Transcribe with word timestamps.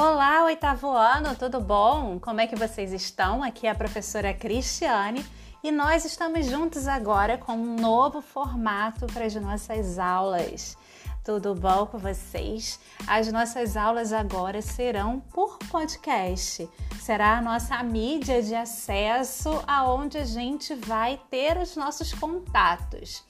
Olá, 0.00 0.44
oitavo 0.44 0.92
ano, 0.92 1.34
tudo 1.34 1.60
bom? 1.60 2.20
Como 2.20 2.40
é 2.40 2.46
que 2.46 2.54
vocês 2.54 2.92
estão? 2.92 3.42
Aqui 3.42 3.66
é 3.66 3.70
a 3.70 3.74
professora 3.74 4.32
Cristiane 4.32 5.26
e 5.60 5.72
nós 5.72 6.04
estamos 6.04 6.46
juntos 6.46 6.86
agora 6.86 7.36
com 7.36 7.54
um 7.54 7.74
novo 7.74 8.22
formato 8.22 9.08
para 9.08 9.24
as 9.24 9.34
nossas 9.34 9.98
aulas. 9.98 10.78
Tudo 11.24 11.52
bom 11.52 11.84
com 11.86 11.98
vocês? 11.98 12.78
As 13.08 13.32
nossas 13.32 13.76
aulas 13.76 14.12
agora 14.12 14.62
serão 14.62 15.18
por 15.18 15.58
podcast. 15.68 16.70
Será 17.00 17.36
a 17.36 17.42
nossa 17.42 17.82
mídia 17.82 18.40
de 18.40 18.54
acesso 18.54 19.50
aonde 19.66 20.16
a 20.18 20.24
gente 20.24 20.76
vai 20.76 21.20
ter 21.28 21.58
os 21.58 21.74
nossos 21.74 22.14
contatos. 22.14 23.24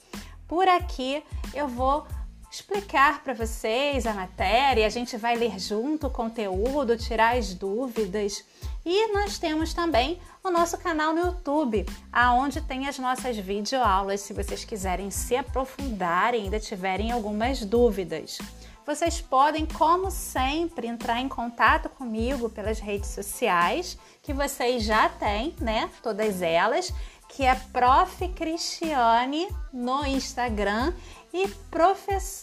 Por 0.47 0.69
aqui 0.69 1.25
eu 1.55 1.67
vou 1.67 2.07
explicar 2.51 3.23
para 3.23 3.35
vocês 3.35 4.07
a 4.07 4.15
matéria, 4.15 4.87
a 4.87 4.91
gente 4.91 5.17
vai 5.17 5.37
ler 5.37 5.59
junto 5.59 6.07
o 6.07 6.11
conteúdo, 6.11 6.97
tirar 6.97 7.37
as 7.37 7.53
dúvidas. 7.55 8.45
E 8.85 9.13
nós 9.13 9.39
temos 9.39 9.75
também 9.75 10.19
o 10.43 10.51
nosso 10.51 10.79
canal 10.79 11.13
no 11.13 11.27
YouTube, 11.27 11.85
aonde 12.13 12.61
tem 12.61 12.89
as 12.89 12.99
nossas 12.99 13.37
videoaulas, 13.37 14.23
se 14.23 14.33
vocês 14.33 14.65
quiserem 14.65 15.11
se 15.11 15.37
aprofundar 15.37 16.35
e 16.35 16.39
ainda 16.39 16.59
tiverem 16.59 17.13
algumas 17.13 17.65
dúvidas. 17.65 18.39
Vocês 18.87 19.21
podem, 19.21 19.67
como 19.67 20.11
sempre, 20.11 20.87
entrar 20.87 21.21
em 21.21 21.29
contato 21.29 21.91
comigo 21.91 22.49
pelas 22.49 22.79
redes 22.79 23.11
sociais, 23.11 23.99
que 24.23 24.33
vocês 24.33 24.83
já 24.83 25.11
têm, 25.11 25.55
né? 25.61 25.91
Todas 26.03 26.41
elas, 26.41 26.91
que 27.29 27.45
é 27.45 27.55
Prof. 27.55 28.27
Cristiane 28.29 29.47
no 29.71 30.07
Instagram 30.07 30.95
e 31.33 31.49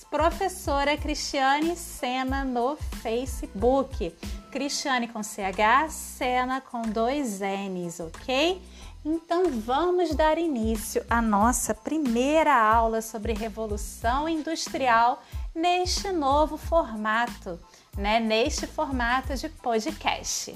professora 0.10 0.98
Cristiane 0.98 1.76
Sena 1.76 2.44
no 2.44 2.76
Facebook. 3.02 4.16
Cristiane 4.52 5.08
com 5.08 5.22
CH, 5.22 5.90
Sena 5.90 6.62
com 6.62 6.82
dois 6.84 7.40
N's, 7.42 8.00
ok? 8.00 8.62
Então 9.04 9.52
vamos 9.52 10.16
dar 10.16 10.38
início 10.38 11.06
à 11.10 11.22
nossa 11.22 11.74
primeira 11.74 12.56
aula 12.56 13.02
sobre 13.02 13.34
Revolução 13.34 14.28
Industrial 14.28 15.22
neste 15.54 16.12
novo 16.12 16.58
formato, 16.58 17.60
né? 17.96 18.20
Neste 18.20 18.66
formato 18.66 19.36
de 19.36 19.48
podcast. 19.50 20.56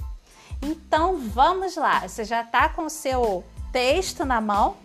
Então 0.61 1.17
vamos 1.17 1.75
lá, 1.75 2.08
você 2.08 2.23
já 2.23 2.41
está 2.41 2.69
com 2.69 2.86
o 2.86 2.89
seu 2.89 3.43
texto 3.71 4.25
na 4.25 4.41
mão? 4.41 4.75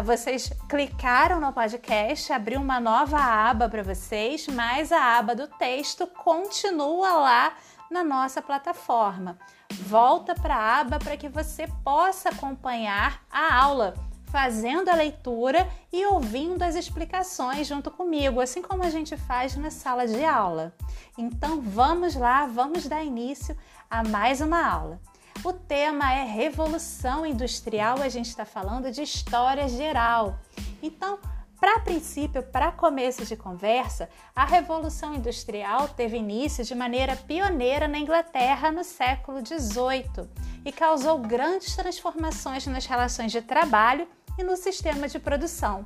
Vocês 0.00 0.50
clicaram 0.68 1.38
no 1.38 1.52
podcast, 1.52 2.32
abriu 2.32 2.60
uma 2.60 2.80
nova 2.80 3.18
aba 3.18 3.68
para 3.68 3.82
vocês, 3.82 4.46
mas 4.48 4.90
a 4.90 5.18
aba 5.18 5.34
do 5.34 5.46
texto 5.46 6.06
continua 6.06 7.12
lá 7.12 7.52
na 7.90 8.02
nossa 8.02 8.40
plataforma. 8.40 9.38
Volta 9.70 10.34
para 10.34 10.56
a 10.56 10.80
aba 10.80 10.98
para 10.98 11.16
que 11.16 11.28
você 11.28 11.68
possa 11.84 12.30
acompanhar 12.30 13.22
a 13.30 13.54
aula, 13.54 13.94
fazendo 14.24 14.88
a 14.88 14.94
leitura 14.94 15.68
e 15.92 16.04
ouvindo 16.06 16.62
as 16.62 16.74
explicações 16.74 17.66
junto 17.66 17.90
comigo, 17.90 18.40
assim 18.40 18.62
como 18.62 18.82
a 18.82 18.90
gente 18.90 19.16
faz 19.16 19.54
na 19.56 19.70
sala 19.70 20.06
de 20.06 20.24
aula. 20.24 20.74
Então 21.18 21.60
vamos 21.60 22.16
lá, 22.16 22.46
vamos 22.46 22.88
dar 22.88 23.04
início 23.04 23.56
a 23.90 24.02
mais 24.02 24.40
uma 24.40 24.66
aula. 24.66 25.11
O 25.44 25.52
tema 25.52 26.12
é 26.12 26.22
Revolução 26.22 27.26
Industrial, 27.26 28.00
a 28.00 28.08
gente 28.08 28.28
está 28.28 28.44
falando 28.44 28.92
de 28.92 29.02
história 29.02 29.66
geral. 29.66 30.38
Então, 30.80 31.18
para 31.58 31.80
princípio, 31.80 32.44
para 32.44 32.70
começo 32.70 33.26
de 33.26 33.36
conversa, 33.36 34.08
a 34.36 34.44
Revolução 34.44 35.12
Industrial 35.12 35.88
teve 35.88 36.16
início 36.16 36.64
de 36.64 36.76
maneira 36.76 37.16
pioneira 37.16 37.88
na 37.88 37.98
Inglaterra 37.98 38.70
no 38.70 38.84
século 38.84 39.44
XVIII 39.44 40.28
e 40.64 40.70
causou 40.70 41.18
grandes 41.18 41.74
transformações 41.74 42.64
nas 42.68 42.86
relações 42.86 43.32
de 43.32 43.42
trabalho 43.42 44.06
e 44.38 44.44
no 44.44 44.56
sistema 44.56 45.08
de 45.08 45.18
produção. 45.18 45.84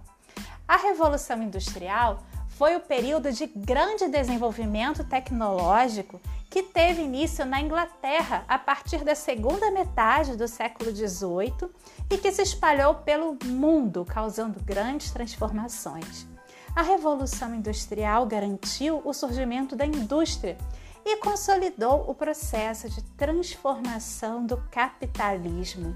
A 0.69 0.76
Revolução 0.76 1.42
Industrial 1.42 2.22
foi 2.56 2.74
o 2.74 2.80
período 2.80 3.30
de 3.30 3.46
grande 3.46 4.08
desenvolvimento 4.08 5.04
tecnológico 5.04 6.18
que 6.48 6.62
teve 6.62 7.02
início 7.02 7.44
na 7.44 7.60
Inglaterra 7.60 8.44
a 8.48 8.58
partir 8.58 9.04
da 9.04 9.14
segunda 9.14 9.70
metade 9.70 10.36
do 10.36 10.48
século 10.48 10.90
XVIII 10.90 11.68
e 12.10 12.16
que 12.16 12.32
se 12.32 12.40
espalhou 12.40 12.94
pelo 12.94 13.36
mundo, 13.44 14.06
causando 14.06 14.58
grandes 14.64 15.10
transformações. 15.10 16.26
A 16.74 16.80
Revolução 16.80 17.54
Industrial 17.54 18.24
garantiu 18.24 19.02
o 19.04 19.12
surgimento 19.12 19.76
da 19.76 19.84
indústria 19.84 20.56
e 21.04 21.18
consolidou 21.18 22.08
o 22.08 22.14
processo 22.14 22.88
de 22.88 23.02
transformação 23.18 24.46
do 24.46 24.56
capitalismo. 24.70 25.94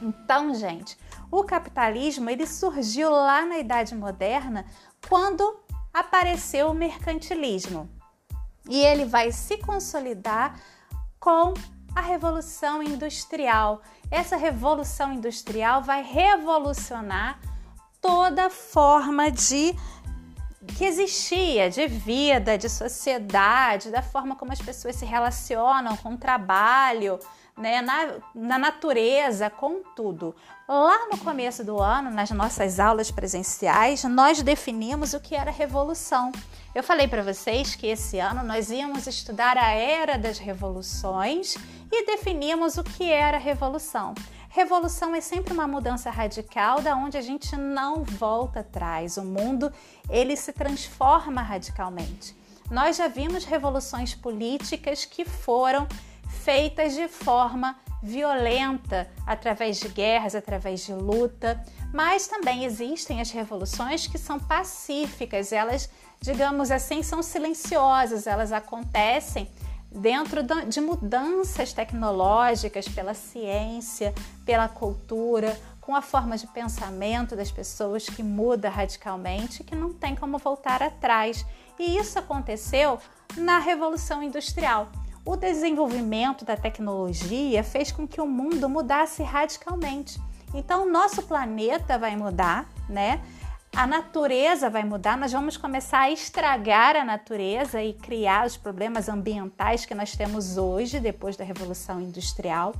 Então, 0.00 0.54
gente, 0.54 0.96
o 1.30 1.44
capitalismo 1.44 2.28
ele 2.28 2.46
surgiu 2.46 3.10
lá 3.10 3.44
na 3.44 3.58
Idade 3.58 3.94
Moderna 3.94 4.66
quando 5.08 5.61
apareceu 5.92 6.70
o 6.70 6.74
mercantilismo 6.74 7.90
e 8.68 8.80
ele 8.80 9.04
vai 9.04 9.32
se 9.32 9.58
consolidar 9.58 10.60
com 11.18 11.54
a 11.94 12.00
revolução 12.00 12.82
industrial. 12.82 13.82
Essa 14.10 14.36
revolução 14.36 15.12
industrial 15.12 15.82
vai 15.82 16.02
revolucionar 16.02 17.38
toda 18.00 18.50
forma 18.50 19.30
de 19.30 19.74
que 20.76 20.84
existia 20.84 21.68
de 21.68 21.86
vida, 21.86 22.56
de 22.56 22.68
sociedade, 22.68 23.90
da 23.90 24.02
forma 24.02 24.36
como 24.36 24.52
as 24.52 24.60
pessoas 24.60 24.96
se 24.96 25.04
relacionam 25.04 25.96
com 25.96 26.14
o 26.14 26.18
trabalho, 26.18 27.18
né, 27.56 27.82
na, 27.82 28.14
na 28.34 28.58
natureza, 28.58 29.50
com 29.50 29.82
tudo. 29.94 30.34
Lá 30.68 31.08
no 31.10 31.18
começo 31.18 31.62
do 31.62 31.78
ano, 31.80 32.10
nas 32.10 32.30
nossas 32.30 32.80
aulas 32.80 33.10
presenciais, 33.10 34.04
nós 34.04 34.42
definimos 34.42 35.12
o 35.12 35.20
que 35.20 35.34
era 35.34 35.50
revolução. 35.50 36.32
Eu 36.74 36.82
falei 36.82 37.06
para 37.06 37.22
vocês 37.22 37.74
que 37.74 37.86
esse 37.86 38.18
ano 38.18 38.42
nós 38.42 38.70
íamos 38.70 39.06
estudar 39.06 39.58
a 39.58 39.70
era 39.72 40.16
das 40.16 40.38
revoluções 40.38 41.56
e 41.90 42.06
definimos 42.06 42.78
o 42.78 42.84
que 42.84 43.10
era 43.10 43.36
revolução. 43.36 44.14
Revolução 44.48 45.14
é 45.14 45.20
sempre 45.20 45.52
uma 45.52 45.66
mudança 45.66 46.10
radical 46.10 46.80
da 46.80 46.94
onde 46.94 47.16
a 47.16 47.22
gente 47.22 47.56
não 47.56 48.02
volta 48.04 48.60
atrás. 48.60 49.16
O 49.16 49.24
mundo 49.24 49.72
ele 50.08 50.36
se 50.36 50.52
transforma 50.52 51.42
radicalmente. 51.42 52.36
Nós 52.70 52.96
já 52.96 53.08
vimos 53.08 53.44
revoluções 53.44 54.14
políticas 54.14 55.04
que 55.04 55.24
foram 55.24 55.86
feitas 56.44 56.94
de 56.94 57.08
forma 57.08 57.76
violenta, 58.02 59.08
através 59.24 59.78
de 59.78 59.88
guerras, 59.88 60.34
através 60.34 60.84
de 60.84 60.92
luta, 60.92 61.62
mas 61.94 62.26
também 62.26 62.64
existem 62.64 63.20
as 63.20 63.30
revoluções 63.30 64.06
que 64.08 64.18
são 64.18 64.40
pacíficas, 64.40 65.52
elas, 65.52 65.88
digamos 66.20 66.70
assim, 66.70 67.02
são 67.02 67.22
silenciosas, 67.22 68.26
elas 68.26 68.50
acontecem 68.50 69.48
dentro 69.94 70.42
de 70.66 70.80
mudanças 70.80 71.72
tecnológicas 71.72 72.88
pela 72.88 73.14
ciência, 73.14 74.12
pela 74.44 74.68
cultura, 74.68 75.56
com 75.80 75.94
a 75.94 76.00
forma 76.00 76.36
de 76.36 76.46
pensamento 76.46 77.36
das 77.36 77.50
pessoas 77.50 78.06
que 78.06 78.22
muda 78.22 78.70
radicalmente, 78.70 79.62
que 79.62 79.74
não 79.74 79.92
tem 79.92 80.14
como 80.14 80.38
voltar 80.38 80.82
atrás. 80.82 81.44
E 81.78 81.98
isso 81.98 82.18
aconteceu 82.18 82.98
na 83.36 83.58
Revolução 83.58 84.22
Industrial. 84.22 84.88
O 85.24 85.36
desenvolvimento 85.36 86.44
da 86.44 86.56
tecnologia 86.56 87.62
fez 87.62 87.92
com 87.92 88.08
que 88.08 88.20
o 88.20 88.26
mundo 88.26 88.68
mudasse 88.68 89.22
radicalmente. 89.22 90.20
Então, 90.52 90.82
o 90.82 90.90
nosso 90.90 91.22
planeta 91.22 91.96
vai 91.96 92.16
mudar, 92.16 92.68
né? 92.88 93.22
A 93.74 93.86
natureza 93.86 94.68
vai 94.68 94.84
mudar, 94.84 95.16
nós 95.16 95.32
vamos 95.32 95.56
começar 95.56 96.00
a 96.00 96.10
estragar 96.10 96.96
a 96.96 97.04
natureza 97.04 97.82
e 97.82 97.94
criar 97.94 98.46
os 98.46 98.56
problemas 98.56 99.08
ambientais 99.08 99.86
que 99.86 99.94
nós 99.94 100.14
temos 100.14 100.58
hoje, 100.58 101.00
depois 101.00 101.36
da 101.36 101.44
Revolução 101.44 102.00
Industrial. 102.00 102.74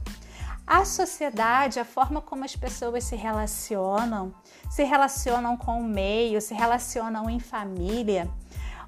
A 0.66 0.84
sociedade, 0.84 1.80
a 1.80 1.84
forma 1.84 2.20
como 2.20 2.44
as 2.44 2.54
pessoas 2.54 3.04
se 3.04 3.16
relacionam, 3.16 4.34
se 4.68 4.82
relacionam 4.82 5.56
com 5.56 5.80
o 5.80 5.84
meio, 5.84 6.40
se 6.40 6.54
relacionam 6.54 7.30
em 7.30 7.40
família. 7.40 8.28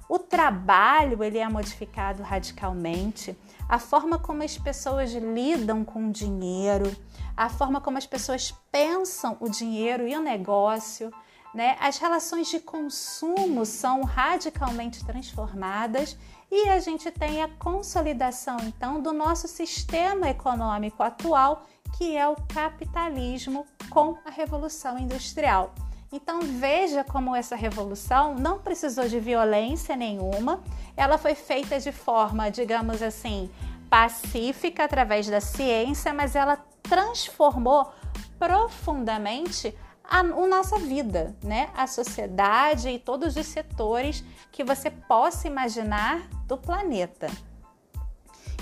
O 0.07 0.19
trabalho 0.19 1.23
ele 1.23 1.39
é 1.39 1.49
modificado 1.49 2.21
radicalmente 2.21 3.35
a 3.67 3.79
forma 3.79 4.19
como 4.19 4.43
as 4.43 4.57
pessoas 4.57 5.11
lidam 5.13 5.83
com 5.83 6.07
o 6.07 6.11
dinheiro, 6.11 6.95
a 7.35 7.49
forma 7.49 7.81
como 7.81 7.97
as 7.97 8.05
pessoas 8.05 8.53
pensam 8.71 9.35
o 9.39 9.49
dinheiro 9.49 10.07
e 10.07 10.15
o 10.15 10.21
negócio, 10.21 11.11
né? 11.53 11.75
As 11.79 11.97
relações 11.97 12.49
de 12.49 12.59
consumo 12.59 13.65
são 13.65 14.03
radicalmente 14.03 15.03
transformadas 15.03 16.17
e 16.51 16.69
a 16.69 16.79
gente 16.79 17.09
tem 17.09 17.41
a 17.41 17.47
consolidação 17.47 18.57
então 18.61 19.01
do 19.01 19.11
nosso 19.11 19.47
sistema 19.47 20.29
econômico 20.29 21.01
atual, 21.01 21.65
que 21.97 22.15
é 22.15 22.27
o 22.27 22.35
capitalismo 22.53 23.65
com 23.89 24.17
a 24.25 24.29
revolução 24.29 24.99
industrial. 24.99 25.73
Então 26.11 26.39
veja 26.41 27.03
como 27.03 27.35
essa 27.35 27.55
revolução 27.55 28.35
não 28.35 28.59
precisou 28.59 29.07
de 29.07 29.19
violência 29.19 29.95
nenhuma, 29.95 30.63
ela 30.95 31.17
foi 31.17 31.35
feita 31.35 31.79
de 31.79 31.91
forma, 31.91 32.49
digamos 32.49 33.01
assim, 33.01 33.49
pacífica 33.89 34.83
através 34.83 35.27
da 35.27 35.41
ciência, 35.41 36.13
mas 36.13 36.35
ela 36.35 36.57
transformou 36.83 37.91
profundamente 38.37 39.75
a, 40.03 40.19
a 40.19 40.23
nossa 40.23 40.77
vida, 40.77 41.35
né? 41.43 41.69
A 41.75 41.87
sociedade 41.87 42.89
e 42.89 42.99
todos 42.99 43.35
os 43.35 43.45
setores 43.45 44.23
que 44.51 44.63
você 44.63 44.89
possa 44.89 45.47
imaginar 45.47 46.21
do 46.45 46.57
planeta. 46.57 47.27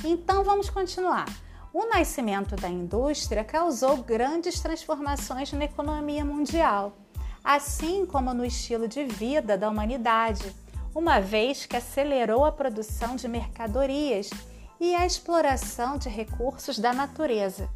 Então 0.04 0.44
vamos 0.44 0.70
continuar. 0.70 1.26
O 1.74 1.86
nascimento 1.88 2.56
da 2.56 2.70
indústria 2.70 3.44
causou 3.44 3.98
grandes 3.98 4.60
transformações 4.60 5.52
na 5.54 5.66
economia 5.66 6.24
mundial, 6.24 6.94
assim 7.44 8.06
como 8.06 8.34
no 8.34 8.46
estilo 8.46 8.88
de 8.88 9.04
vida 9.04 9.58
da 9.58 9.70
humanidade, 9.70 10.56
uma 10.96 11.20
vez 11.20 11.66
que 11.66 11.76
acelerou 11.76 12.46
a 12.46 12.52
produção 12.52 13.16
de 13.16 13.28
mercadorias 13.28 14.30
e 14.80 14.96
a 14.96 15.06
exploração 15.06 15.98
de 15.98 16.08
recursos 16.08 16.80
da 16.80 16.94
natureza. 16.94 17.70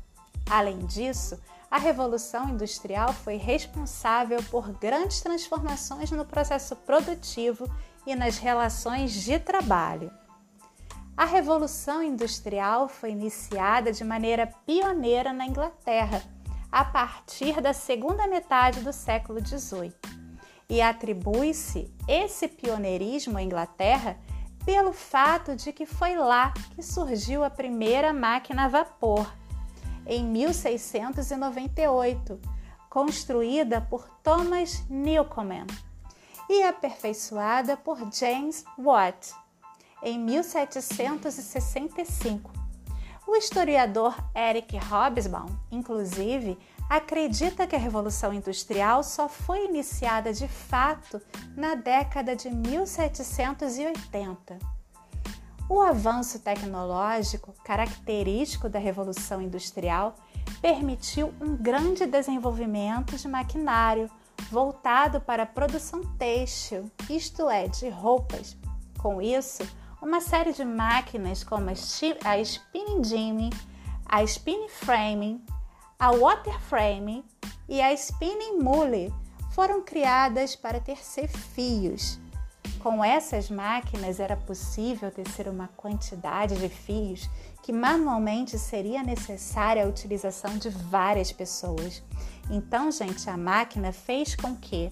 Além 0.49 0.79
disso, 0.85 1.39
a 1.69 1.77
Revolução 1.77 2.49
Industrial 2.49 3.11
foi 3.11 3.35
responsável 3.35 4.41
por 4.43 4.69
grandes 4.71 5.19
transformações 5.19 6.09
no 6.11 6.23
processo 6.23 6.75
produtivo 6.75 7.69
e 8.05 8.15
nas 8.15 8.37
relações 8.37 9.11
de 9.11 9.37
trabalho. 9.37 10.09
A 11.17 11.25
Revolução 11.25 12.01
Industrial 12.01 12.87
foi 12.87 13.11
iniciada 13.11 13.91
de 13.91 14.03
maneira 14.03 14.47
pioneira 14.65 15.33
na 15.33 15.45
Inglaterra, 15.45 16.21
a 16.71 16.85
partir 16.85 17.59
da 17.61 17.73
segunda 17.73 18.27
metade 18.27 18.81
do 18.81 18.93
século 18.93 19.39
XVIII, 19.45 19.93
e 20.69 20.81
atribui-se 20.81 21.93
esse 22.07 22.47
pioneirismo 22.47 23.37
à 23.37 23.41
Inglaterra 23.41 24.17
pelo 24.65 24.91
fato 24.91 25.55
de 25.55 25.71
que 25.71 25.85
foi 25.85 26.17
lá 26.17 26.53
que 26.75 26.83
surgiu 26.83 27.41
a 27.43 27.49
primeira 27.49 28.11
máquina 28.11 28.65
a 28.65 28.67
vapor 28.67 29.31
em 30.05 30.25
1698, 30.25 32.37
construída 32.89 33.79
por 33.79 34.09
Thomas 34.21 34.83
Newcomen 34.89 35.65
e 36.49 36.63
aperfeiçoada 36.63 37.77
por 37.77 37.97
James 38.11 38.65
Watt 38.77 39.33
em 40.03 40.19
1765. 40.19 42.56
O 43.27 43.35
historiador 43.35 44.15
Eric 44.33 44.77
Hobsbawm, 44.77 45.49
inclusive, 45.69 46.57
acredita 46.89 47.67
que 47.67 47.75
a 47.75 47.79
Revolução 47.79 48.33
Industrial 48.33 49.03
só 49.03 49.27
foi 49.27 49.65
iniciada 49.65 50.31
de 50.31 50.47
fato 50.47 51.21
na 51.53 51.75
década 51.75 52.37
de 52.37 52.49
1780. 52.49 54.57
O 55.69 55.81
avanço 55.81 56.39
tecnológico, 56.39 57.53
característico 57.65 58.69
da 58.69 58.79
Revolução 58.79 59.41
Industrial, 59.41 60.15
permitiu 60.61 61.33
um 61.41 61.57
grande 61.57 62.05
desenvolvimento 62.05 63.17
de 63.17 63.27
maquinário 63.27 64.09
voltado 64.49 65.19
para 65.19 65.43
a 65.43 65.45
produção 65.45 66.01
têxtil, 66.17 66.89
isto 67.09 67.49
é, 67.49 67.67
de 67.67 67.89
roupas. 67.89 68.55
Com 68.97 69.21
isso, 69.21 69.67
uma 70.01 70.21
série 70.21 70.53
de 70.53 70.63
máquinas 70.63 71.43
como 71.43 71.69
a 71.69 71.73
Spinning 72.41 73.03
Jimmy, 73.03 73.49
a 74.05 74.23
Spinning 74.23 74.69
Frame, 74.69 75.43
a 75.99 76.11
Water 76.11 76.59
Frame 76.61 77.25
e 77.67 77.81
a 77.81 77.93
Spinning 77.93 78.59
Mule 78.59 79.13
foram 79.51 79.83
criadas 79.83 80.55
para 80.55 80.79
tecer 80.79 81.27
fios 81.27 82.19
com 82.79 83.03
essas 83.03 83.49
máquinas 83.49 84.19
era 84.19 84.37
possível 84.37 85.11
tecer 85.11 85.47
uma 85.49 85.67
quantidade 85.75 86.55
de 86.55 86.69
fios 86.69 87.29
que 87.61 87.73
manualmente 87.73 88.57
seria 88.57 89.03
necessária 89.03 89.83
a 89.83 89.87
utilização 89.87 90.57
de 90.57 90.69
várias 90.69 91.31
pessoas. 91.31 92.01
Então, 92.49 92.91
gente, 92.91 93.29
a 93.29 93.35
máquina 93.35 93.91
fez 93.91 94.35
com 94.35 94.55
que 94.55 94.89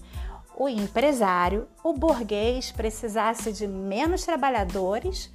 o 0.56 0.68
empresário, 0.68 1.68
o 1.84 1.92
burguês, 1.92 2.72
precisasse 2.72 3.52
de 3.52 3.66
menos 3.66 4.24
trabalhadores 4.24 5.30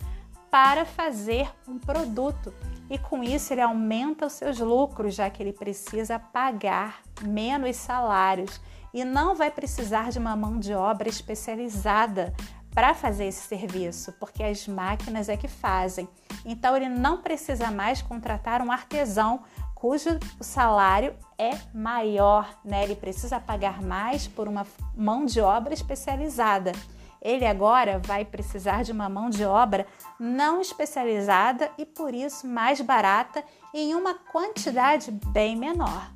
para 0.50 0.84
fazer 0.84 1.50
um 1.68 1.78
produto. 1.78 2.54
E 2.90 2.98
com 2.98 3.24
isso 3.24 3.54
ele 3.54 3.62
aumenta 3.62 4.26
os 4.26 4.34
seus 4.34 4.60
lucros, 4.60 5.16
já 5.16 5.30
que 5.30 5.42
ele 5.42 5.54
precisa 5.54 6.20
pagar 6.20 7.02
menos 7.22 7.78
salários 7.78 8.60
e 8.94 9.06
não 9.06 9.36
vai 9.36 9.50
precisar 9.50 10.10
de 10.10 10.20
uma 10.20 10.36
mão 10.36 10.60
de 10.60 10.74
obra 10.74 11.08
especializada 11.08 12.34
para 12.74 12.94
fazer 12.94 13.26
esse 13.26 13.48
serviço, 13.48 14.14
porque 14.14 14.44
as 14.44 14.68
máquinas 14.68 15.30
é 15.30 15.38
que 15.38 15.48
fazem. 15.48 16.08
Então 16.46 16.76
ele 16.76 16.90
não 16.90 17.22
precisa 17.22 17.70
mais 17.70 18.02
contratar 18.02 18.62
um 18.62 18.72
artesão 18.72 19.44
cujo 19.82 20.20
salário 20.40 21.16
é 21.40 21.58
maior, 21.74 22.48
né? 22.64 22.84
Ele 22.84 22.96
precisa 22.96 23.40
pagar 23.40 23.82
mais 23.82 24.28
por 24.28 24.48
uma 24.48 24.64
mão 24.96 25.26
de 25.26 25.42
obra 25.42 25.74
especializada. 25.74 26.72
Ele 27.20 27.48
agora 27.48 28.00
vai 28.06 28.24
precisar 28.24 28.84
de 28.84 28.92
uma 28.92 29.10
mão 29.10 29.28
de 29.28 29.44
obra 29.44 29.88
não 30.20 30.62
especializada 30.62 31.72
e 31.80 31.86
por 31.86 32.14
isso 32.14 32.46
mais 32.46 32.80
barata 32.80 33.44
em 33.74 33.96
uma 33.96 34.14
quantidade 34.14 35.10
bem 35.10 35.56
menor. 35.56 36.12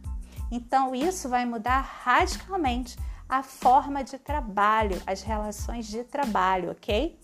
Então, 0.51 0.93
isso 0.93 1.27
vai 1.27 1.43
mudar 1.43 1.81
radicalmente 2.03 2.95
a 3.27 3.41
forma 3.41 4.03
de 4.03 4.19
trabalho, 4.19 5.01
as 5.07 5.23
relações 5.23 5.87
de 5.87 6.03
trabalho, 6.03 6.69
ok? 6.69 7.19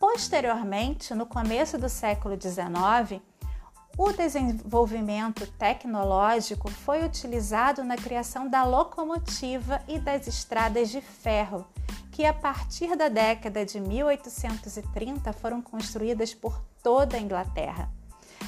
Posteriormente, 0.00 1.14
no 1.14 1.26
começo 1.26 1.76
do 1.76 1.88
século 1.90 2.34
XIX, 2.40 3.20
o 3.98 4.12
desenvolvimento 4.12 5.46
tecnológico 5.52 6.70
foi 6.70 7.02
utilizado 7.02 7.82
na 7.82 7.96
criação 7.96 8.48
da 8.48 8.62
locomotiva 8.62 9.80
e 9.88 9.98
das 9.98 10.26
estradas 10.26 10.90
de 10.90 11.00
ferro, 11.00 11.66
que 12.12 12.26
a 12.26 12.34
partir 12.34 12.94
da 12.94 13.08
década 13.08 13.64
de 13.64 13.80
1830 13.80 15.32
foram 15.32 15.62
construídas 15.62 16.34
por 16.34 16.60
toda 16.82 17.16
a 17.16 17.20
Inglaterra. 17.20 17.90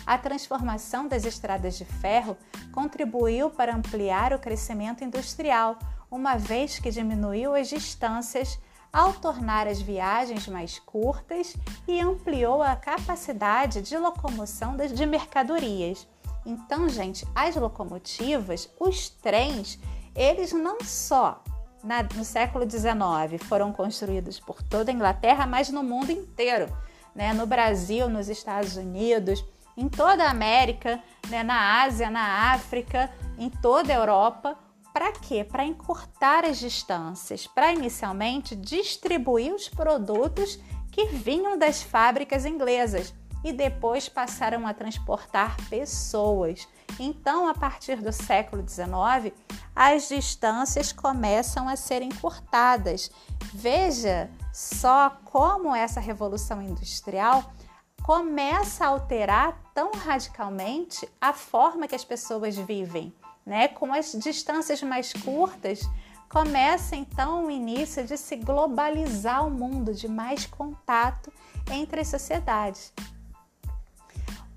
A 0.07 0.19
transformação 0.19 1.09
das 1.09 1.25
estradas 1.25 1.79
de 1.79 1.85
ferro 1.85 2.37
contribuiu 2.71 3.49
para 3.49 3.75
ampliar 3.75 4.35
o 4.35 4.39
crescimento 4.39 5.03
industrial, 5.03 5.79
uma 6.11 6.37
vez 6.37 6.79
que 6.79 6.91
diminuiu 6.91 7.55
as 7.55 7.69
distâncias 7.69 8.59
ao 8.93 9.13
tornar 9.13 9.67
as 9.67 9.81
viagens 9.81 10.47
mais 10.49 10.79
curtas 10.79 11.57
e 11.87 12.01
ampliou 12.01 12.63
a 12.63 12.75
capacidade 12.77 13.83
de 13.83 13.97
locomoção 13.97 14.77
de 14.77 15.07
mercadorias. 15.07 16.07
Então, 16.45 16.89
gente, 16.89 17.27
as 17.35 17.57
locomotivas, 17.57 18.71
os 18.79 19.09
trens, 19.11 19.79
eles 20.15 20.53
não 20.53 20.79
só 20.83 21.43
na, 21.83 22.03
no 22.03 22.25
século 22.25 22.69
XIX 22.69 23.43
foram 23.45 23.73
construídos 23.73 24.41
por 24.41 24.63
toda 24.63 24.91
a 24.91 24.95
Inglaterra, 24.95 25.47
mas 25.47 25.69
no 25.69 25.83
mundo 25.83 26.11
inteiro, 26.11 26.69
né? 27.15 27.33
no 27.33 27.47
Brasil, 27.47 28.09
nos 28.09 28.29
Estados 28.29 28.77
Unidos, 28.77 29.45
em 29.77 29.89
toda 29.89 30.25
a 30.25 30.31
América, 30.31 31.01
né? 31.29 31.43
na 31.43 31.83
Ásia, 31.83 32.11
na 32.11 32.53
África, 32.53 33.11
em 33.39 33.49
toda 33.49 33.93
a 33.93 33.97
Europa. 33.97 34.57
Para 34.99 35.13
quê? 35.13 35.45
Para 35.45 35.65
encurtar 35.65 36.45
as 36.45 36.59
distâncias, 36.59 37.47
para 37.47 37.73
inicialmente 37.73 38.57
distribuir 38.57 39.55
os 39.55 39.69
produtos 39.69 40.59
que 40.91 41.07
vinham 41.07 41.57
das 41.57 41.81
fábricas 41.81 42.45
inglesas 42.45 43.15
e 43.45 43.53
depois 43.53 44.09
passaram 44.09 44.67
a 44.67 44.75
transportar 44.75 45.57
pessoas. 45.71 46.67
Então, 46.99 47.47
a 47.47 47.55
partir 47.55 48.03
do 48.03 48.13
século 48.13 48.69
XIX, 48.69 49.33
as 49.73 50.09
distâncias 50.09 50.93
começam 50.93 51.69
a 51.69 51.77
ser 51.77 52.03
encurtadas. 52.03 53.09
Veja 53.55 54.29
só 54.53 55.11
como 55.27 55.77
essa 55.77 56.01
revolução 56.01 56.61
industrial 56.61 57.53
começa 58.03 58.85
a 58.85 58.89
alterar 58.89 59.63
tão 59.73 59.93
radicalmente 59.93 61.09
a 61.21 61.33
forma 61.33 61.87
que 61.87 61.95
as 61.95 62.05
pessoas 62.05 62.57
vivem 62.57 63.15
né? 63.49 63.67
Com 63.67 63.93
as 63.95 64.13
distâncias 64.13 64.83
mais 64.83 65.13
curtas, 65.13 65.81
começa 66.29 66.95
então 66.95 67.47
o 67.47 67.51
início 67.51 68.05
de 68.05 68.19
se 68.19 68.37
globalizar 68.37 69.47
o 69.47 69.51
mundo, 69.51 69.95
de 69.95 70.07
mais 70.07 70.45
contato 70.45 71.33
entre 71.71 72.03
as 72.03 72.09
sociedades. 72.09 72.93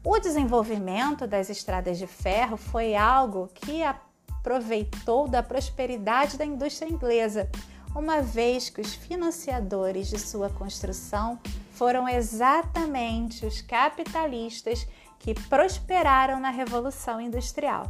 O 0.03 0.19
desenvolvimento 0.19 1.25
das 1.25 1.50
estradas 1.50 1.98
de 1.98 2.05
ferro 2.05 2.57
foi 2.57 2.93
algo 2.93 3.50
que 3.53 3.81
aproveitou 3.81 5.27
da 5.27 5.41
prosperidade 5.41 6.38
da 6.38 6.45
indústria 6.45 6.89
inglesa, 6.91 7.50
uma 7.95 8.21
vez 8.21 8.69
que 8.69 8.81
os 8.81 8.93
financiadores 8.93 10.07
de 10.07 10.19
sua 10.19 10.50
construção 10.50 11.39
foram 11.74 12.10
exatamente 12.10 13.45
os 13.45 13.62
capitalistas 13.62 14.86
que 15.19 15.33
prosperaram 15.33 16.39
na 16.39 16.50
Revolução 16.50 17.21
Industrial. 17.21 17.89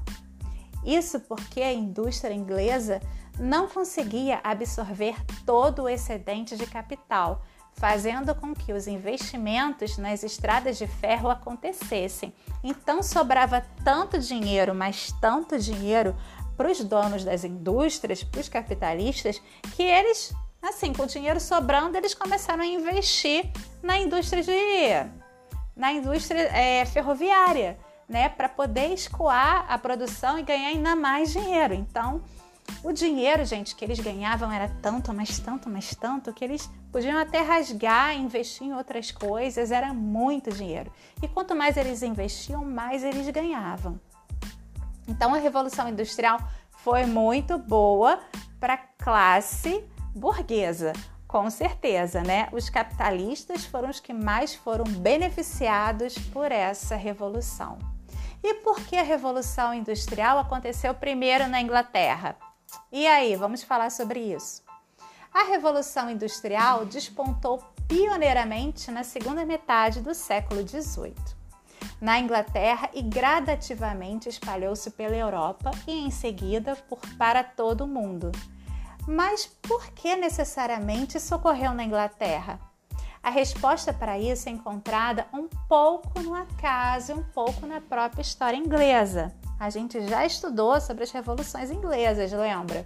Isso 0.86 1.20
porque 1.20 1.62
a 1.62 1.74
indústria 1.74 2.34
inglesa 2.34 3.02
não 3.40 3.68
conseguia 3.68 4.40
absorver 4.44 5.16
todo 5.46 5.84
o 5.84 5.90
excedente 5.90 6.56
de 6.56 6.66
capital, 6.66 7.44
fazendo 7.74 8.36
com 8.36 8.54
que 8.54 8.74
os 8.74 8.88
investimentos 8.88 9.98
nas 9.98 10.24
estradas 10.24 10.78
de 10.78 10.88
ferro 10.88 11.30
acontecessem. 11.30 12.34
Então 12.64 13.02
sobrava 13.02 13.66
tanto 13.84 14.20
dinheiro, 14.20 14.76
mas 14.76 15.12
tanto 15.20 15.58
dinheiro 15.58 16.16
para 16.58 16.70
os 16.70 16.84
donos 16.84 17.24
das 17.24 17.44
indústrias, 17.44 18.24
para 18.24 18.42
os 18.42 18.50
capitalistas, 18.50 19.42
que 19.76 19.82
eles, 19.82 20.34
assim, 20.62 20.94
com 20.94 21.04
o 21.04 21.08
dinheiro 21.08 21.40
sobrando, 21.40 21.98
eles 21.98 22.14
começaram 22.14 22.62
a 22.62 22.68
investir 22.68 23.50
na 23.82 23.98
indústria 23.98 24.44
de, 24.44 25.12
na 25.76 25.92
indústria 25.92 26.42
é, 26.56 26.86
ferroviária, 26.86 27.80
né, 28.12 28.30
para 28.30 28.50
poder 28.50 28.94
escoar 28.94 29.65
a 29.68 29.77
produção 29.77 30.38
e 30.38 30.44
ganhar 30.44 30.68
ainda 30.68 30.96
mais 30.96 31.32
dinheiro. 31.32 31.74
Então 31.74 32.22
o 32.84 32.91
dinheiro, 32.91 33.46
gente, 33.46 33.75
que 33.75 33.86
eles 33.86 34.00
ganhavam 34.00 34.51
era 34.51 34.68
tanto, 34.82 35.13
mas 35.13 35.39
tanto, 35.39 35.70
mas 35.70 35.96
tanto, 35.96 36.34
que 36.34 36.44
eles 36.44 36.70
podiam 36.91 37.18
até 37.18 37.39
rasgar 37.39 38.15
investir 38.15 38.68
em 38.68 38.74
outras 38.74 39.12
coisas, 39.12 39.72
era 39.72 39.94
muito 39.94 40.51
dinheiro. 40.51 40.91
E 41.22 41.27
quanto 41.27 41.56
mais 41.56 41.77
eles 41.77 42.01
investiam, 42.01 42.65
mais 42.65 43.03
eles 43.03 43.30
ganhavam. 43.30 44.00
Então 45.08 45.34
a 45.34 45.38
Revolução 45.38 45.88
Industrial 45.88 46.39
foi 46.70 47.06
muito 47.06 47.58
boa 47.58 48.20
para 48.60 48.74
a 48.74 48.77
classe 48.77 49.84
burguesa, 50.15 50.94
com 51.27 51.50
certeza, 51.50 52.22
né? 52.22 52.50
Os 52.51 52.70
capitalistas 52.70 53.65
foram 53.65 53.89
os 53.89 54.00
que 54.00 54.13
mais 54.13 54.53
foram 54.53 54.86
beneficiados 54.86 56.18
por 56.18 56.51
essa 56.51 56.96
revolução. 56.96 57.77
E 58.43 58.55
por 58.55 58.79
que 58.81 58.95
a 58.98 59.03
Revolução 59.03 59.74
Industrial 59.74 60.39
aconteceu 60.39 60.93
primeiro 60.93 61.48
na 61.48 61.62
Inglaterra? 61.62 62.36
E 62.91 63.05
aí, 63.05 63.36
vamos 63.36 63.63
falar 63.63 63.91
sobre 63.91 64.19
isso. 64.19 64.63
A 65.33 65.43
Revolução 65.43 66.10
Industrial 66.10 66.86
despontou 66.86 67.63
pioneiramente 67.88 68.89
na 68.89 69.03
segunda 69.03 69.45
metade 69.45 70.01
do 70.01 70.13
século 70.13 70.67
XVIII, 70.67 71.13
na 72.00 72.19
Inglaterra 72.19 72.89
e 72.93 73.01
gradativamente 73.01 74.27
espalhou-se 74.27 74.89
pela 74.91 75.15
Europa 75.15 75.71
e 75.88 76.05
em 76.05 76.10
seguida 76.10 76.75
por, 76.89 77.00
para 77.17 77.43
todo 77.43 77.81
o 77.81 77.88
mundo. 77.88 78.31
Mas 79.07 79.45
por 79.45 79.91
que 79.91 80.15
necessariamente 80.15 81.17
isso 81.17 81.36
ocorreu 81.36 81.74
na 81.74 81.83
Inglaterra? 81.83 82.60
A 83.24 83.30
resposta 83.30 83.94
para 83.94 84.18
isso 84.18 84.50
é 84.50 84.51
encontrada 84.51 85.28
um 85.32 85.48
pouco 85.68 86.20
no 86.22 86.34
acaso, 86.34 87.13
um 87.13 87.24
pouco 87.24 87.68
na 87.68 87.80
própria 87.80 88.22
história 88.24 88.58
inglesa. 88.58 89.32
A 89.60 89.70
gente 89.70 90.01
já 90.08 90.25
estudou 90.25 90.82
sobre 90.82 91.04
as 91.04 91.12
revoluções 91.12 91.70
inglesas, 91.70 92.32
lembra? 92.32 92.86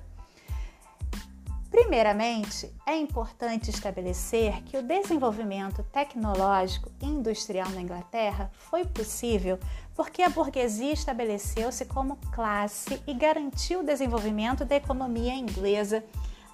Primeiramente, 1.72 2.74
é 2.86 2.98
importante 2.98 3.70
estabelecer 3.70 4.62
que 4.64 4.78
o 4.78 4.84
desenvolvimento 4.84 5.84
tecnológico 5.84 6.92
e 7.02 7.06
industrial 7.06 7.70
na 7.70 7.82
Inglaterra 7.82 8.52
foi 8.54 8.86
possível 8.86 9.58
porque 9.96 10.22
a 10.22 10.30
burguesia 10.30 10.92
estabeleceu-se 10.92 11.86
como 11.86 12.18
classe 12.34 13.02
e 13.08 13.14
garantiu 13.14 13.80
o 13.80 13.86
desenvolvimento 13.86 14.66
da 14.66 14.76
economia 14.76 15.34
inglesa 15.34 16.04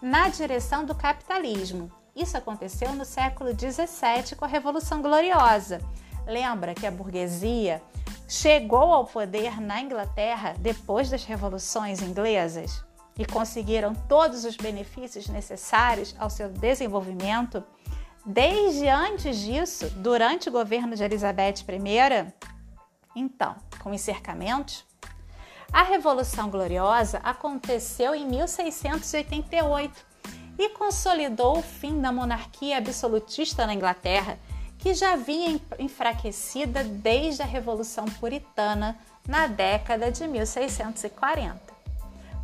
na 0.02 0.30
direção 0.30 0.86
do 0.86 0.94
capitalismo. 0.94 1.92
Isso 2.15 2.38
aconteceu 2.38 2.94
no 2.94 3.06
século 3.06 3.51
XVII 3.51 4.36
com 4.38 4.46
a 4.46 4.48
Revolução 4.48 5.01
Gloriosa. 5.01 5.80
Lembra 6.25 6.75
que 6.75 6.86
a 6.86 6.91
burguesia 6.91 7.82
chegou 8.27 8.94
ao 8.94 9.06
poder 9.06 9.60
na 9.62 9.82
Inglaterra 9.82 10.56
depois 10.60 11.10
das 11.10 11.24
revoluções 11.24 12.01
inglesas 12.01 12.84
e 13.18 13.25
conseguiram 13.25 13.94
todos 13.94 14.46
os 14.46 14.56
benefícios 14.56 15.27
necessários 15.27 16.15
ao 16.18 16.30
seu 16.30 16.50
desenvolvimento, 16.50 17.63
desde 18.25 18.88
antes 18.88 19.38
disso, 19.38 19.89
durante 19.91 20.50
o 20.50 20.51
governo 20.51 20.96
de 20.96 21.03
Elizabeth 21.03 21.65
I, 21.68 22.34
então, 23.15 23.56
com 23.80 23.91
os 23.91 24.01
cercamentos, 24.01 24.86
a 25.72 25.84
Revolução 25.84 26.50
Gloriosa 26.50 27.20
aconteceu 27.24 28.15
em 28.15 28.27
1688 28.27 30.11
e 30.62 30.70
consolidou 30.70 31.58
o 31.58 31.63
fim 31.63 32.00
da 32.00 32.12
monarquia 32.12 32.77
absolutista 32.77 33.65
na 33.65 33.74
Inglaterra 33.74 34.38
que 34.77 34.94
já 34.94 35.15
vinha 35.15 35.60
enfraquecida 35.80 36.84
desde 36.84 37.41
a 37.41 37.46
Revolução 37.46 38.06
Puritana 38.06 38.96
na 39.27 39.48
década 39.48 40.12
de 40.12 40.27
1640. 40.27 41.60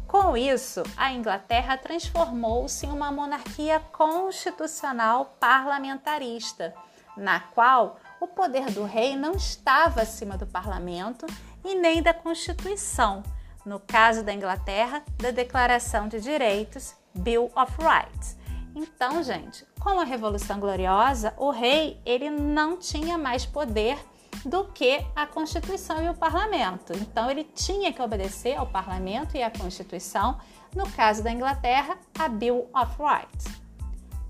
Com 0.08 0.36
isso, 0.36 0.82
a 0.96 1.12
Inglaterra 1.12 1.78
transformou-se 1.78 2.88
em 2.88 2.90
uma 2.90 3.12
monarquia 3.12 3.80
constitucional 3.92 5.36
parlamentarista, 5.40 6.74
na 7.16 7.40
qual 7.40 8.00
o 8.20 8.28
poder 8.28 8.72
do 8.72 8.84
rei 8.84 9.16
não 9.16 9.34
estava 9.34 10.02
acima 10.02 10.38
do 10.38 10.48
parlamento 10.48 11.28
e 11.64 11.76
nem 11.76 12.02
da 12.02 12.16
Constituição, 12.16 13.22
no 13.64 13.80
caso 13.80 14.24
da 14.24 14.34
Inglaterra, 14.34 15.04
da 15.18 15.30
Declaração 15.30 16.08
de 16.08 16.20
Direitos, 16.20 16.96
Bill 17.20 17.52
of 17.56 17.74
Rights. 17.80 18.38
Então, 18.76 19.24
gente, 19.24 19.66
com 19.80 20.00
a 20.00 20.04
Revolução 20.04 20.60
Gloriosa, 20.60 21.34
o 21.38 21.50
rei 21.50 22.00
ele 22.06 22.30
não 22.30 22.78
tinha 22.78 23.18
mais 23.18 23.46
poder 23.46 23.98
do 24.46 24.66
que 24.66 25.04
a 25.16 25.26
Constituição 25.26 26.04
e 26.04 26.10
o 26.10 26.14
Parlamento. 26.14 26.94
Então 26.94 27.30
ele 27.30 27.44
tinha 27.44 27.92
que 27.92 28.02
obedecer 28.02 28.56
ao 28.56 28.68
Parlamento 28.68 29.36
e 29.36 29.42
à 29.42 29.50
Constituição, 29.50 30.38
no 30.76 30.90
caso 30.92 31.24
da 31.24 31.32
Inglaterra, 31.32 31.98
a 32.18 32.30
Bill 32.30 32.70
of 32.76 32.96
Rights. 33.00 33.46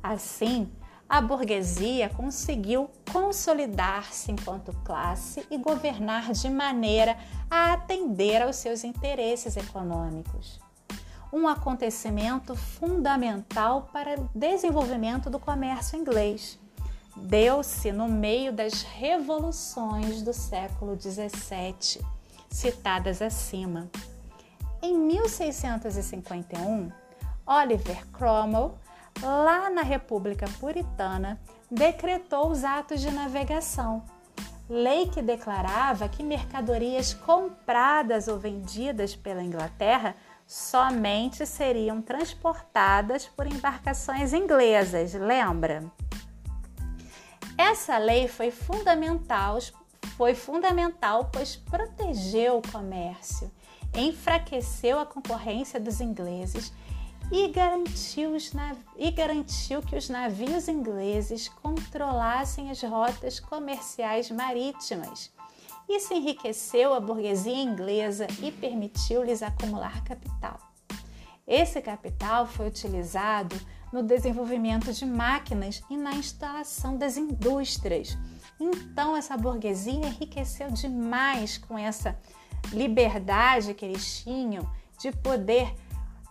Assim, 0.02 0.72
a 1.10 1.20
burguesia 1.20 2.10
conseguiu 2.10 2.90
consolidar-se 3.12 4.32
enquanto 4.32 4.74
classe 4.86 5.46
e 5.52 5.58
governar 5.58 6.32
de 6.32 6.50
maneira 6.50 7.18
a 7.50 7.74
atender 7.74 8.42
aos 8.42 8.56
seus 8.56 8.84
interesses 8.84 9.58
econômicos 9.58 10.67
um 11.32 11.48
acontecimento 11.48 12.56
fundamental 12.56 13.90
para 13.92 14.20
o 14.20 14.30
desenvolvimento 14.34 15.30
do 15.30 15.40
comércio 15.40 15.98
inglês. 16.00 16.60
Deu-se 17.16 17.92
no 17.92 18.08
meio 18.08 18.54
das 18.54 18.84
revoluções 18.84 20.22
do 20.22 20.34
século 20.34 21.00
XVII, 21.00 22.06
citadas 22.50 23.22
acima. 23.22 23.90
Em 24.82 24.98
1651, 24.98 26.92
Oliver 27.46 28.08
Cromwell, 28.12 28.78
lá 29.22 29.70
na 29.70 29.82
República 29.82 30.46
Puritana, 30.60 31.40
decretou 31.70 32.52
os 32.52 32.64
atos 32.64 33.02
de 33.02 33.10
navegação, 33.10 34.04
lei 34.70 35.08
que 35.08 35.22
declarava 35.22 36.08
que 36.08 36.22
mercadorias 36.22 37.14
compradas 37.14 38.28
ou 38.28 38.38
vendidas 38.38 39.16
pela 39.16 39.44
Inglaterra 39.44 40.16
somente 40.48 41.46
seriam 41.46 42.02
transportadas 42.02 43.26
por 43.26 43.46
embarcações 43.46 44.32
inglesas, 44.32 45.14
lembra? 45.14 45.84
Essa 47.58 47.98
lei 47.98 48.30
foi 48.30 48.50
fundamental, 48.50 49.58
foi 50.16 50.34
fundamental 50.34 51.30
pois 51.34 51.58
protegeu 51.58 52.60
o 52.60 52.72
comércio, 52.72 53.52
enfraqueceu 53.94 55.00
a 55.00 55.06
concorrência 55.06 55.80
dos 55.82 56.00
ingleses 56.00 56.72
e 57.30 57.50
garantiu, 57.50 58.38
e 58.96 59.12
garantiu 59.12 59.82
que 59.82 59.98
os 59.98 60.08
navios 60.08 60.70
ingleses 60.70 61.50
controlassem 61.50 62.72
as 62.72 62.82
rotas 62.82 63.38
comerciais 63.38 64.32
marítimas 64.32 65.36
isso 65.88 66.14
enriqueceu 66.14 66.94
a 66.94 67.00
burguesia 67.00 67.56
inglesa 67.56 68.28
e 68.42 68.52
permitiu-lhes 68.52 69.42
acumular 69.42 70.04
capital. 70.04 70.60
Esse 71.48 71.82
capital 71.82 72.46
foi 72.46 72.68
utilizado 72.68 73.56
no 73.92 74.04
desenvolvimento 74.04 74.92
de 74.92 75.06
máquinas 75.06 75.82
e 75.90 75.96
na 75.96 76.12
instalação 76.12 76.98
das 76.98 77.16
indústrias. 77.16 78.18
Então, 78.60 79.16
essa 79.16 79.38
burguesia 79.38 79.94
enriqueceu 79.94 80.70
demais 80.70 81.58
com 81.58 81.78
essa 81.78 82.20
liberdade 82.74 83.74
que 83.74 83.86
eles 83.86 84.24
tinham 84.24 84.70
de 85.00 85.12
poder 85.12 85.74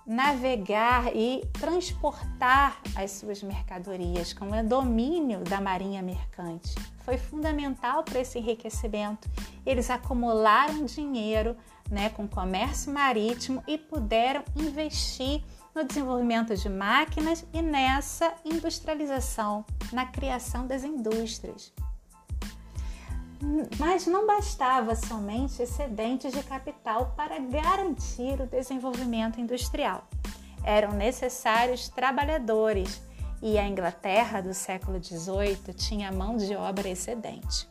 navegar 0.07 1.15
e 1.15 1.45
transportar 1.55 2.81
as 2.95 3.11
suas 3.11 3.43
mercadorias 3.43 4.33
com 4.33 4.51
o 4.51 4.65
domínio 4.65 5.41
da 5.41 5.61
marinha 5.61 6.01
mercante. 6.01 6.75
Foi 7.01 7.19
fundamental 7.19 8.05
para 8.05 8.21
esse 8.21 8.39
enriquecimento. 8.39 9.29
Eles 9.65 9.91
acumularam 9.91 10.85
dinheiro 10.85 11.57
né, 11.91 12.09
com 12.11 12.29
comércio 12.29 12.93
marítimo 12.93 13.63
e 13.67 13.77
puderam 13.77 14.45
investir 14.55 15.43
no 15.75 15.85
desenvolvimento 15.85 16.57
de 16.57 16.69
máquinas 16.69 17.45
e 17.53 17.61
nessa 17.61 18.33
industrialização, 18.45 19.65
na 19.93 20.07
criação 20.07 20.67
das 20.67 20.85
indústrias. 20.85 21.73
Mas 23.79 24.07
não 24.07 24.27
bastava 24.27 24.95
somente 24.95 25.63
excedentes 25.63 26.33
de 26.33 26.43
capital 26.43 27.13
para 27.17 27.39
garantir 27.39 28.41
o 28.41 28.47
desenvolvimento 28.47 29.41
industrial. 29.41 30.07
Eram 30.65 30.93
necessários 30.93 31.89
trabalhadores 31.89 33.03
e 33.43 33.59
a 33.59 33.67
Inglaterra 33.67 34.41
do 34.41 34.55
século 34.55 35.03
XVIII 35.03 35.75
tinha 35.75 36.11
mão 36.11 36.37
de 36.37 36.57
obra 36.57 36.89
excedente. 36.89 37.69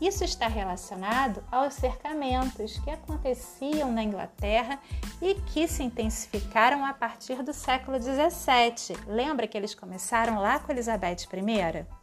Isso 0.00 0.24
está 0.24 0.48
relacionado 0.48 1.44
aos 1.50 1.74
cercamentos 1.74 2.78
que 2.78 2.90
aconteciam 2.90 3.92
na 3.92 4.02
Inglaterra 4.02 4.80
e 5.20 5.34
que 5.34 5.68
se 5.68 5.82
intensificaram 5.82 6.86
a 6.86 6.94
partir 6.94 7.42
do 7.42 7.52
século 7.52 8.00
XVII. 8.00 8.96
Lembra 9.06 9.46
que 9.46 9.58
eles 9.58 9.74
começaram 9.74 10.40
lá 10.40 10.58
com 10.58 10.72
Elizabeth 10.72 11.26
I? 11.30 11.99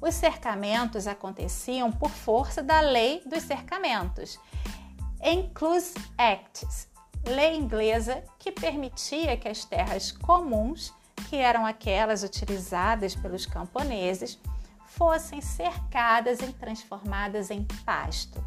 Os 0.00 0.14
cercamentos 0.14 1.06
aconteciam 1.06 1.90
por 1.90 2.10
força 2.10 2.62
da 2.62 2.80
Lei 2.80 3.22
dos 3.26 3.42
Cercamentos, 3.42 4.38
Enclose 5.22 5.94
Acts, 6.16 6.88
lei 7.26 7.56
inglesa 7.56 8.22
que 8.38 8.52
permitia 8.52 9.36
que 9.36 9.48
as 9.48 9.64
terras 9.64 10.12
comuns, 10.12 10.94
que 11.28 11.36
eram 11.36 11.66
aquelas 11.66 12.22
utilizadas 12.22 13.16
pelos 13.16 13.44
camponeses, 13.44 14.38
fossem 14.86 15.40
cercadas 15.40 16.40
e 16.40 16.52
transformadas 16.52 17.50
em 17.50 17.64
pasto. 17.84 18.42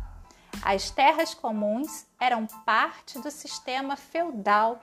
As 0.61 0.89
terras 0.89 1.33
comuns 1.33 2.05
eram 2.19 2.45
parte 2.65 3.19
do 3.19 3.29
sistema 3.29 3.97
feudal 3.97 4.79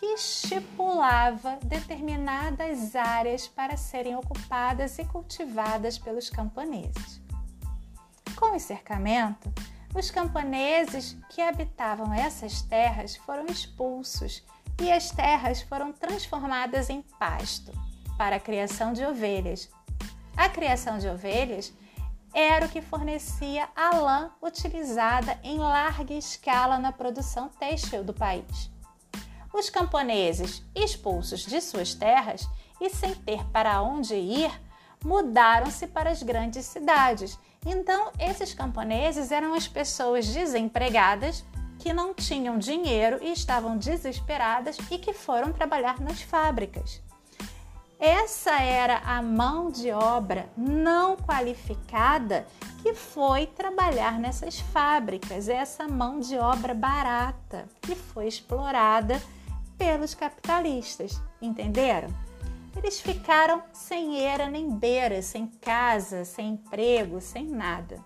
que 0.00 0.06
estipulava 0.06 1.58
determinadas 1.62 2.96
áreas 2.96 3.46
para 3.46 3.76
serem 3.76 4.16
ocupadas 4.16 4.98
e 4.98 5.04
cultivadas 5.04 5.98
pelos 5.98 6.30
camponeses. 6.30 7.20
Com 8.34 8.56
o 8.56 8.58
cercamento, 8.58 9.52
os 9.94 10.10
camponeses 10.10 11.18
que 11.28 11.42
habitavam 11.42 12.14
essas 12.14 12.62
terras 12.62 13.14
foram 13.14 13.44
expulsos 13.44 14.42
e 14.80 14.90
as 14.90 15.10
terras 15.10 15.60
foram 15.60 15.92
transformadas 15.92 16.88
em 16.88 17.02
pasto 17.18 17.70
para 18.16 18.36
a 18.36 18.40
criação 18.40 18.94
de 18.94 19.04
ovelhas, 19.04 19.68
a 20.34 20.48
criação 20.48 20.96
de 20.96 21.06
ovelhas 21.06 21.70
era 22.32 22.64
o 22.64 22.68
que 22.70 22.80
fornecia 22.80 23.68
a 23.76 23.96
lã 23.96 24.30
utilizada 24.40 25.38
em 25.42 25.58
larga 25.58 26.14
escala 26.14 26.78
na 26.78 26.90
produção 26.90 27.50
têxtil 27.50 28.02
do 28.02 28.14
país. 28.14 28.70
Os 29.52 29.68
camponeses, 29.68 30.62
expulsos 30.74 31.40
de 31.40 31.60
suas 31.60 31.94
terras 31.94 32.48
e 32.80 32.88
sem 32.88 33.14
ter 33.14 33.44
para 33.46 33.82
onde 33.82 34.14
ir, 34.14 34.50
mudaram-se 35.04 35.86
para 35.86 36.10
as 36.10 36.22
grandes 36.22 36.64
cidades. 36.66 37.38
Então, 37.66 38.12
esses 38.18 38.54
camponeses 38.54 39.32
eram 39.32 39.54
as 39.54 39.66
pessoas 39.66 40.26
desempregadas 40.26 41.44
que 41.78 41.92
não 41.92 42.14
tinham 42.14 42.58
dinheiro 42.58 43.18
e 43.22 43.32
estavam 43.32 43.76
desesperadas 43.76 44.76
e 44.90 44.98
que 44.98 45.12
foram 45.12 45.52
trabalhar 45.52 46.00
nas 46.00 46.22
fábricas. 46.22 47.02
Essa 47.98 48.52
era 48.62 48.98
a 48.98 49.20
mão 49.20 49.70
de 49.70 49.90
obra 49.90 50.48
não 50.56 51.16
qualificada 51.16 52.46
que 52.80 52.94
foi 52.94 53.46
trabalhar 53.46 54.18
nessas 54.18 54.58
fábricas, 54.58 55.50
essa 55.50 55.86
mão 55.86 56.18
de 56.18 56.38
obra 56.38 56.72
barata 56.72 57.68
que 57.82 57.94
foi 57.94 58.26
explorada 58.26 59.20
pelos 59.80 60.14
capitalistas, 60.14 61.18
entenderam? 61.40 62.10
Eles 62.76 63.00
ficaram 63.00 63.62
sem 63.72 64.22
era 64.22 64.46
nem 64.46 64.70
beira, 64.70 65.22
sem 65.22 65.46
casa, 65.46 66.22
sem 66.22 66.50
emprego, 66.50 67.18
sem 67.18 67.46
nada. 67.46 67.98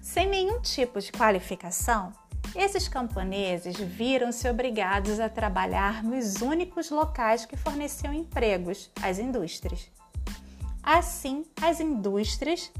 Sem 0.00 0.28
nenhum 0.28 0.60
tipo 0.60 1.00
de 1.00 1.10
qualificação, 1.10 2.12
esses 2.54 2.86
camponeses 2.86 3.76
viram-se 3.76 4.48
obrigados 4.48 5.18
a 5.18 5.28
trabalhar 5.28 6.04
nos 6.04 6.36
únicos 6.40 6.88
locais 6.88 7.44
que 7.44 7.56
forneciam 7.56 8.14
empregos, 8.14 8.92
as 9.02 9.18
indústrias. 9.18 9.90
Assim, 10.84 11.44
as 11.60 11.80
indústrias 11.80 12.70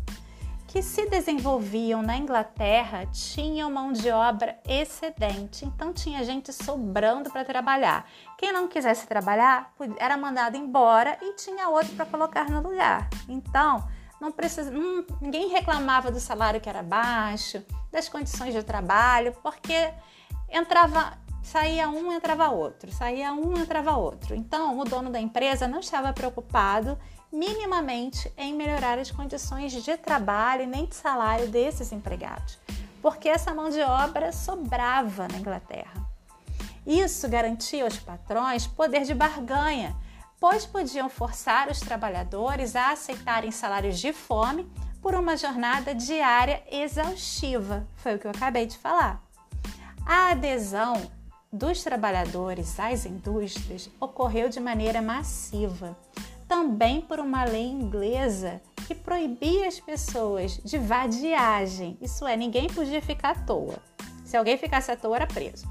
que 0.77 0.83
se 0.83 1.09
desenvolviam 1.09 2.03
na 2.03 2.19
Inglaterra 2.19 3.07
tinham 3.07 3.71
mão 3.71 3.93
de 3.93 4.11
obra 4.11 4.59
excedente, 4.69 5.65
então 5.65 5.91
tinha 5.91 6.23
gente 6.23 6.53
sobrando 6.53 7.31
para 7.31 7.47
trabalhar. 7.47 8.07
Quem 8.37 8.53
não 8.53 8.69
quisesse 8.69 9.07
trabalhar 9.07 9.73
era 9.99 10.19
mandado 10.19 10.55
embora 10.55 11.17
e 11.23 11.33
tinha 11.33 11.71
outro 11.71 11.95
para 11.95 12.05
colocar 12.05 12.51
no 12.51 12.61
lugar. 12.61 13.09
Então, 13.27 13.89
não 14.21 14.31
precisa, 14.31 14.71
não, 14.71 15.03
ninguém 15.19 15.49
reclamava 15.49 16.11
do 16.11 16.21
salário 16.21 16.61
que 16.61 16.69
era 16.69 16.83
baixo, 16.83 17.65
das 17.91 18.07
condições 18.11 18.53
de 18.53 18.63
trabalho, 18.63 19.33
porque 19.43 19.95
entrava, 20.51 21.17
saía 21.43 21.89
um, 21.89 22.13
entrava 22.13 22.51
outro, 22.51 22.93
saía 22.93 23.33
um, 23.33 23.57
entrava 23.57 23.97
outro. 23.97 24.35
Então, 24.35 24.79
o 24.79 24.85
dono 24.85 25.09
da 25.09 25.19
empresa 25.19 25.67
não 25.67 25.81
estava 25.81 26.13
preocupado 26.13 26.99
minimamente 27.37 28.33
em 28.37 28.55
melhorar 28.55 28.99
as 28.99 29.11
condições 29.11 29.73
de 29.73 29.97
trabalho 29.97 30.63
e 30.63 30.67
nem 30.67 30.87
de 30.87 30.97
salário 30.97 31.49
desses 31.49 31.93
empregados, 31.93 32.59
porque 33.03 33.29
essa 33.29 33.55
mão 33.55 33.71
de 33.71 33.81
obra 33.81 34.33
sobrava 34.33 35.29
na 35.29 35.39
Inglaterra. 35.39 36.05
Isso 36.87 37.29
garantia 37.29 37.85
aos 37.85 37.99
patrões 37.99 38.67
poder 38.67 39.05
de 39.05 39.15
barganha 39.15 39.95
pois 40.41 40.67
podiam 40.67 41.09
forçar 41.09 41.69
os 41.71 41.81
trabalhadores 41.81 42.77
a 42.77 42.93
aceitarem 42.93 43.51
salários 43.51 43.99
de 43.99 44.13
fome 44.13 44.71
por 45.01 45.15
uma 45.15 45.37
jornada 45.37 45.95
diária 45.95 46.63
exaustiva. 46.71 47.87
Foi 47.97 48.17
o 48.17 48.19
que 48.19 48.27
eu 48.27 48.31
acabei 48.31 48.67
de 48.67 48.77
falar. 48.77 49.23
A 50.05 50.31
adesão 50.31 51.11
dos 51.53 51.83
trabalhadores 51.83 52.79
às 52.79 53.07
indústrias 53.07 53.89
ocorreu 54.01 54.49
de 54.49 54.61
maneira 54.61 55.01
massiva, 55.01 55.97
também 56.49 57.01
por 57.01 57.19
uma 57.19 57.45
lei 57.45 57.67
inglesa 57.67 58.61
que 58.87 58.95
proibia 58.95 59.67
as 59.67 59.81
pessoas 59.81 60.59
de 60.65 60.79
vadiagem, 60.79 61.99
isso 62.01 62.27
é, 62.27 62.37
ninguém 62.37 62.69
podia 62.69 63.03
ficar 63.03 63.31
à 63.31 63.35
toa. 63.35 63.79
Se 64.25 64.37
alguém 64.37 64.57
ficasse 64.57 64.91
à 64.91 64.97
toa, 64.97 65.17
era 65.17 65.27
preso. 65.27 65.67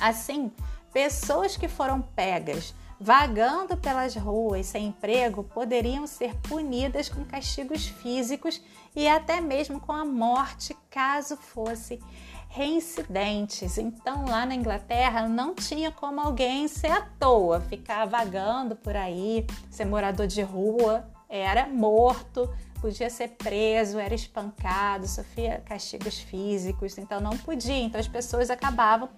Assim, 0.00 0.50
pessoas 0.92 1.56
que 1.56 1.68
foram 1.68 2.02
pegas 2.02 2.74
vagando 3.00 3.76
pelas 3.76 4.16
ruas 4.16 4.66
sem 4.66 4.86
emprego 4.86 5.44
poderiam 5.44 6.06
ser 6.06 6.34
punidas 6.48 7.08
com 7.08 7.24
castigos 7.24 7.86
físicos 7.86 8.60
e 8.96 9.06
até 9.06 9.40
mesmo 9.40 9.78
com 9.80 9.92
a 9.92 10.04
morte, 10.04 10.76
caso 10.90 11.36
fosse 11.36 12.00
reincidentes. 12.48 13.78
Então, 13.78 14.24
lá 14.26 14.44
na 14.44 14.54
Inglaterra, 14.54 15.28
não 15.28 15.54
tinha 15.54 15.92
como 15.92 16.20
alguém 16.20 16.66
ser 16.66 16.90
à 16.90 17.02
toa, 17.02 17.60
ficar 17.60 18.06
vagando 18.06 18.74
por 18.74 18.96
aí, 18.96 19.46
ser 19.70 19.84
morador 19.84 20.26
de 20.26 20.42
rua, 20.42 21.08
era 21.28 21.66
morto, 21.66 22.52
podia 22.80 23.10
ser 23.10 23.28
preso, 23.28 23.98
era 23.98 24.14
espancado, 24.14 25.06
sofria 25.06 25.62
castigos 25.64 26.18
físicos, 26.18 26.96
então 26.96 27.20
não 27.20 27.36
podia. 27.36 27.80
Então, 27.80 28.00
as 28.00 28.08
pessoas 28.08 28.50
acabavam 28.50 29.08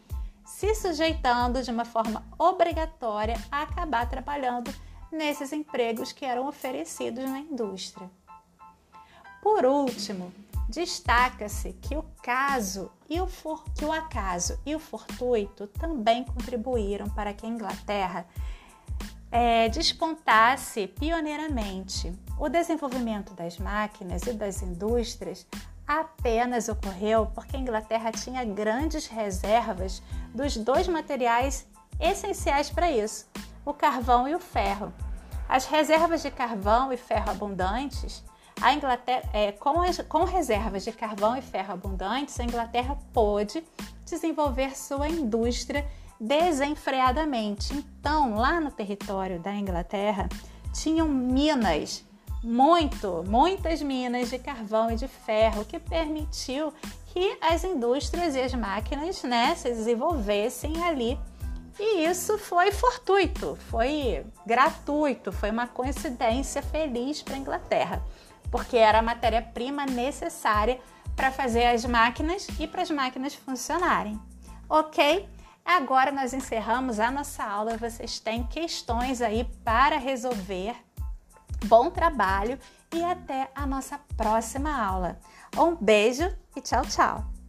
se 0.45 0.75
sujeitando 0.75 1.63
de 1.63 1.71
uma 1.71 1.85
forma 1.85 2.25
obrigatória 2.37 3.37
a 3.51 3.63
acabar 3.63 4.09
trabalhando 4.09 4.75
nesses 5.13 5.53
empregos 5.53 6.13
que 6.13 6.25
eram 6.25 6.49
oferecidos 6.49 7.25
na 7.25 7.39
indústria. 7.39 8.11
Por 9.43 9.65
último, 9.65 10.33
destaca-se 10.71 11.73
que 11.75 11.97
o 11.97 12.05
caso 12.23 12.91
e 13.09 13.21
o 13.21 13.27
for, 13.27 13.65
que 13.75 13.85
o 13.85 13.93
acaso 13.93 14.59
e 14.65 14.75
o 14.75 14.79
fortuito 14.79 15.67
também 15.67 16.23
contribuíram 16.25 17.11
para 17.11 17.35
que 17.35 17.45
a 17.45 17.49
Inglaterra 17.49 18.25
é, 19.33 19.69
despontasse 19.69 20.87
pioneiramente. 20.87 22.13
O 22.39 22.49
desenvolvimento 22.49 23.35
das 23.35 23.59
máquinas 23.59 24.23
e 24.23 24.33
das 24.33 24.63
indústrias 24.63 25.45
apenas 25.87 26.69
ocorreu 26.69 27.27
porque 27.27 27.57
a 27.57 27.61
Inglaterra 27.61 28.13
tinha 28.13 28.45
grandes 28.45 29.09
reservas 29.09 30.01
dos 30.33 30.57
dois 30.57 30.87
materiais 30.87 31.67
essenciais 31.99 32.71
para 32.71 32.91
isso, 32.91 33.29
o 33.65 33.75
carvão 33.75 34.29
e 34.29 34.35
o 34.37 34.39
ferro. 34.39 34.93
As 35.49 35.67
reservas 35.67 36.23
de 36.23 36.31
carvão 36.31 36.93
e 36.93 36.97
ferro 36.97 37.31
abundantes, 37.31 38.25
a 38.61 38.75
Inglaterra, 38.75 39.23
é, 39.33 39.53
com, 39.53 39.75
com 40.09 40.25
reservas 40.25 40.85
de 40.85 40.93
carvão 40.93 41.37
e 41.37 41.43
ferro 41.43 41.73
abundantes, 41.73 42.39
a 42.39 42.45
Inglaterra 42.45 42.97
pôde 43.13 43.65
desenvolver 44.05 44.77
sua 44.77 45.09
indústria 45.09 45.87
desenfreadamente. 46.21 47.73
Então, 47.75 48.35
lá 48.35 48.61
no 48.61 48.71
território 48.71 49.41
da 49.41 49.55
Inglaterra, 49.55 50.29
tinham 50.73 51.09
minas 51.09 52.05
muito, 52.43 53.25
muitas 53.27 53.83
minas 53.83 54.31
de 54.31 54.39
carvão 54.39 54.91
e 54.91 54.97
de 54.97 55.09
ferro, 55.09 55.65
que 55.65 55.79
permitiu 55.79 56.73
que 57.07 57.37
as 57.41 57.65
indústrias 57.65 58.35
e 58.35 58.41
as 58.41 58.55
máquinas 58.55 59.23
né, 59.23 59.55
se 59.55 59.69
desenvolvessem 59.69 60.83
ali. 60.85 61.19
E 61.79 62.05
isso 62.05 62.37
foi 62.37 62.73
fortuito, 62.73 63.57
foi 63.71 64.25
gratuito, 64.45 65.33
foi 65.33 65.51
uma 65.51 65.67
coincidência 65.67 66.63
feliz 66.63 67.23
para 67.23 67.35
a 67.35 67.39
Inglaterra, 67.39 68.03
porque 68.51 68.77
era 68.77 68.99
a 68.99 69.03
matéria-prima 69.03 69.87
necessária 69.87 70.81
para 71.15 71.31
fazer 71.31 71.67
as 71.67 71.85
máquinas 71.85 72.47
e 72.59 72.67
para 72.67 72.83
as 72.83 72.91
máquinas 72.91 73.35
funcionarem. 73.35 74.19
Ok? 74.69 75.29
Agora 75.65 76.11
nós 76.11 76.33
encerramos 76.33 76.99
a 76.99 77.11
nossa 77.11 77.45
aula. 77.45 77.77
Vocês 77.77 78.19
têm 78.19 78.45
questões 78.45 79.21
aí 79.21 79.45
para 79.65 79.99
resolver. 79.99 80.75
Bom 81.67 81.91
trabalho 81.91 82.59
e 82.93 83.05
até 83.05 83.51
a 83.55 83.67
nossa 83.67 84.01
próxima 84.17 84.75
aula. 84.75 85.19
Um 85.57 85.77
beijo 85.77 86.35
e 86.57 86.61
tchau, 86.61 86.83
tchau! 86.87 87.40